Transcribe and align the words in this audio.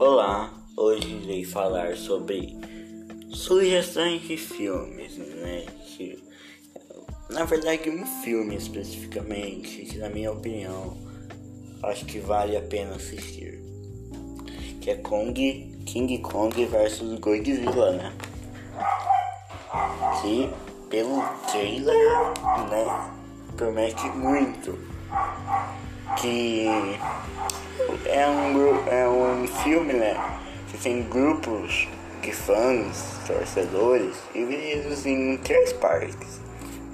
Olá, 0.00 0.50
hoje 0.78 1.06
irei 1.08 1.44
falar 1.44 1.94
sobre 1.94 2.56
sugestões 3.34 4.22
de 4.22 4.34
filmes, 4.38 5.18
né? 5.18 5.66
Que, 5.84 6.24
na 7.28 7.44
verdade, 7.44 7.90
um 7.90 8.06
filme 8.22 8.56
especificamente, 8.56 9.82
que 9.82 9.98
na 9.98 10.08
minha 10.08 10.32
opinião 10.32 10.96
acho 11.82 12.06
que 12.06 12.18
vale 12.18 12.56
a 12.56 12.62
pena 12.62 12.96
assistir. 12.96 13.60
Que 14.80 14.92
é 14.92 14.96
Kong, 14.96 15.34
King 15.84 16.18
Kong 16.20 16.64
versus 16.64 17.18
Godzilla, 17.20 17.92
né? 17.92 18.12
Que 20.22 20.48
pelo 20.88 21.22
trailer, 21.50 21.94
né, 22.70 23.12
promete 23.54 24.06
muito. 24.16 24.78
Que 26.18 26.66
é 28.06 28.26
um, 28.26 28.88
é 28.88 29.09
um 29.40 29.46
filme, 29.46 29.94
né? 29.94 30.14
Que 30.70 30.78
tem 30.78 31.02
grupos 31.04 31.88
de 32.22 32.32
fãs, 32.32 33.18
torcedores, 33.26 34.16
divididos 34.34 35.06
em 35.06 35.38
três 35.38 35.72
partes. 35.74 36.40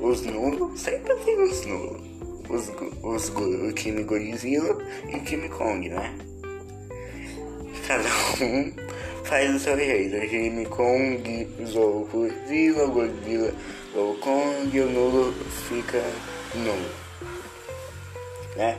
Os 0.00 0.22
nulos, 0.22 0.80
sempre 0.80 1.14
tem 1.16 1.40
os 1.40 1.64
nulos. 1.64 2.02
Os, 2.48 2.72
os, 3.02 3.28
o 3.28 3.72
time 3.72 4.02
Godzilla 4.02 4.76
e 5.08 5.16
o 5.16 5.24
time 5.24 5.48
Kong, 5.48 5.88
né? 5.88 6.12
Cada 7.86 8.08
um 8.44 8.72
faz 9.24 9.54
o 9.54 9.58
seu 9.60 9.76
jeito. 9.76 10.16
O 10.16 10.28
time 10.28 10.66
Kong 10.66 11.48
zoou 11.64 12.04
Godzilla, 12.06 12.86
Godzilla 12.86 13.54
zoou 13.94 14.12
o 14.12 14.18
Kong 14.18 14.76
e 14.76 14.80
o 14.80 14.90
nulo 14.90 15.32
fica 15.68 16.02
nulo. 16.56 16.90
Né? 18.56 18.76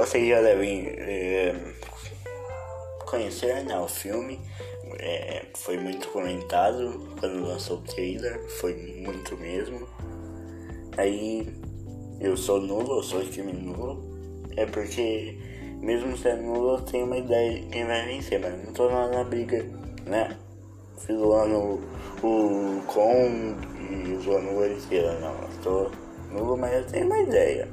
Vocês 0.00 0.26
já 0.26 0.40
devem 0.40 0.86
é, 0.96 1.54
conhecer 3.04 3.62
né, 3.66 3.78
o 3.78 3.86
filme. 3.86 4.40
É, 4.98 5.44
foi 5.54 5.76
muito 5.76 6.08
comentado 6.08 7.06
quando 7.20 7.46
lançou 7.46 7.76
o 7.76 7.82
trailer, 7.82 8.40
foi 8.48 8.74
muito 9.06 9.36
mesmo. 9.36 9.86
Aí 10.96 11.46
eu 12.18 12.34
sou 12.34 12.62
nulo, 12.62 12.96
eu 12.96 13.02
sou 13.02 13.22
time 13.26 13.52
nulo. 13.52 14.02
É 14.56 14.64
porque 14.64 15.36
mesmo 15.82 16.16
sendo 16.16 16.44
nulo 16.44 16.78
eu 16.78 16.80
tenho 16.80 17.04
uma 17.04 17.18
ideia 17.18 17.60
de 17.60 17.66
quem 17.66 17.84
vai 17.84 18.06
vencer, 18.06 18.40
mas 18.40 18.64
não 18.64 18.72
tô 18.72 18.86
lá 18.86 19.06
na 19.06 19.22
briga, 19.22 19.62
né? 20.06 20.34
Fiz 20.96 21.14
zoando 21.14 21.78
o 22.22 22.82
Kong 22.86 23.54
e 23.90 24.16
zoando 24.16 24.48
o 24.48 24.54
Godzilla, 24.54 25.20
não. 25.20 25.34
Eu 25.42 25.62
tô 25.62 25.90
nulo, 26.32 26.56
mas 26.56 26.72
eu 26.72 26.86
tenho 26.86 27.04
uma 27.04 27.20
ideia. 27.20 27.68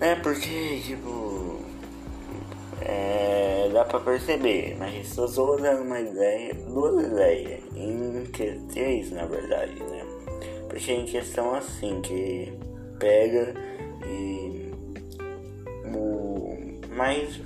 É 0.00 0.14
porque, 0.14 0.80
tipo. 0.84 1.60
É, 2.80 3.68
dá 3.72 3.84
pra 3.84 3.98
perceber, 3.98 4.76
mas 4.78 5.16
eu 5.16 5.30
tô 5.32 5.56
dando 5.56 5.82
uma 5.82 6.00
ideia, 6.00 6.54
duas 6.54 7.04
ideias, 7.04 7.60
em 7.74 8.24
que, 8.32 8.52
três 8.72 9.10
na 9.10 9.26
verdade, 9.26 9.74
né? 9.82 10.04
Porque 10.68 10.92
em 10.92 11.04
questão 11.04 11.54
assim, 11.54 12.00
que 12.00 12.52
pega 13.00 13.54
e. 14.06 14.70
O, 15.92 16.56
mais, 16.94 17.40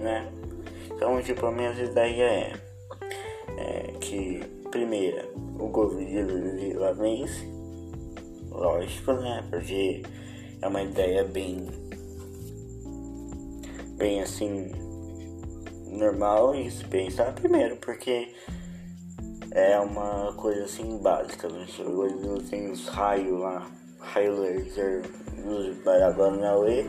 né? 0.00 0.28
Então, 0.90 1.22
tipo, 1.22 1.46
a 1.46 1.52
minha 1.52 1.70
ideia 1.70 2.24
é, 2.24 2.52
é 3.56 3.92
que, 4.00 4.40
primeira, 4.70 5.28
o 5.36 5.68
governo 5.68 6.94
vence, 6.94 7.46
lógico, 8.50 9.12
né? 9.12 9.44
Porque 9.50 10.02
é 10.64 10.66
uma 10.66 10.82
ideia 10.82 11.22
bem 11.24 11.66
bem 13.98 14.22
assim 14.22 14.72
normal 15.90 16.54
e 16.54 16.70
se 16.70 16.82
pensar 16.86 17.34
primeiro, 17.34 17.76
porque 17.76 18.34
é 19.50 19.78
uma 19.78 20.32
coisa 20.32 20.64
assim 20.64 20.96
básica, 20.98 21.48
né? 21.48 21.66
Tem 22.48 22.70
os 22.70 22.88
raios 22.88 23.38
lá, 23.38 23.70
raio 24.00 24.40
laser 24.40 25.02
dos 25.44 25.76
Baraguanauê, 25.84 26.86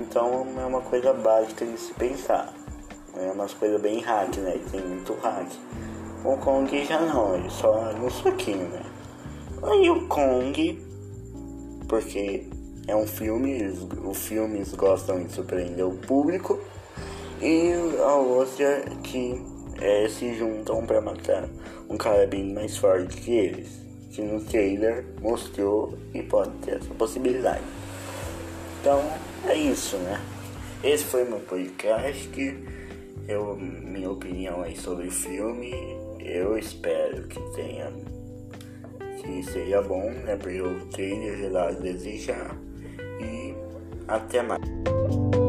então 0.00 0.46
é 0.58 0.64
uma 0.64 0.80
coisa 0.80 1.12
básica 1.12 1.66
de 1.66 1.78
se 1.78 1.92
pensar. 1.92 2.54
É 3.14 3.30
umas 3.30 3.52
coisas 3.52 3.80
bem 3.82 4.00
hack, 4.00 4.34
né? 4.38 4.58
Tem 4.70 4.80
muito 4.80 5.12
hack. 5.14 5.46
O 6.24 6.38
Kong 6.38 6.84
já 6.86 7.00
não, 7.02 7.34
ele 7.34 7.50
só 7.50 7.92
no 7.92 8.10
soquinho, 8.10 8.66
né? 8.70 8.82
Aí 9.62 9.90
o 9.90 10.08
Kong, 10.08 10.82
porque 11.86 12.48
é 12.88 12.96
um 12.96 13.06
filme, 13.06 13.62
os 14.02 14.26
filmes 14.26 14.74
gostam 14.74 15.22
de 15.22 15.30
surpreender 15.30 15.86
o 15.86 15.94
público 15.94 16.58
e 17.40 17.70
a 18.00 18.14
outra 18.14 18.82
que 19.04 19.40
é, 19.78 20.08
se 20.08 20.34
juntam 20.34 20.84
para 20.86 21.00
matar 21.00 21.48
um 21.88 21.98
cara 21.98 22.26
bem 22.26 22.52
mais 22.52 22.78
forte 22.78 23.14
que 23.18 23.30
eles, 23.30 23.68
que 24.10 24.22
no 24.22 24.40
trailer 24.40 25.04
mostrou 25.20 25.96
e 26.14 26.22
pode 26.22 26.50
ter 26.64 26.76
essa 26.76 26.92
possibilidade. 26.94 27.62
Então 28.80 29.02
é 29.46 29.54
isso, 29.54 29.98
né? 29.98 30.20
Esse 30.82 31.04
foi 31.04 31.24
meu 31.24 31.40
podcast. 31.40 32.30
Eu, 33.28 33.54
minha 33.56 34.10
opinião 34.10 34.62
aí 34.62 34.76
sobre 34.76 35.08
o 35.08 35.10
filme. 35.10 35.74
Eu 36.20 36.56
espero 36.56 37.24
que 37.24 37.40
tenha 37.54 37.92
que 39.20 39.42
seja 39.42 39.82
bom, 39.82 40.10
né? 40.10 40.36
Porque 40.36 40.60
o 40.62 40.86
trailer 40.86 41.50
já 41.50 41.70
desejar 41.72 42.56
até 44.08 44.42
mais. 44.42 45.47